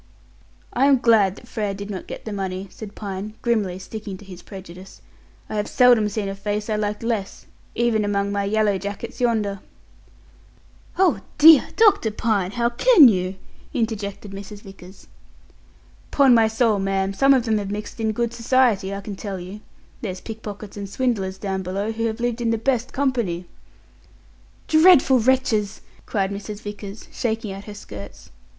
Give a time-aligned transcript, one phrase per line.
[0.73, 4.25] "I am glad that Frere did not get the money," said Pine, grimly sticking to
[4.25, 4.99] his prejudice;
[5.47, 9.59] "I have seldom seen a face I liked less, even among my yellow jackets yonder."
[10.97, 12.09] "Oh dear, Dr.
[12.09, 12.49] Pine!
[12.53, 13.35] How can you?"
[13.75, 14.61] interjected Mrs.
[14.61, 15.05] Vickers.
[16.09, 19.39] "'Pon my soul, ma'am, some of them have mixed in good society, I can tell
[19.39, 19.59] you.
[20.01, 23.45] There's pickpockets and swindlers down below who have lived in the best company."
[24.67, 26.61] "Dreadful wretches!" cried Mrs.
[26.61, 28.31] Vickers, shaking out her skirts.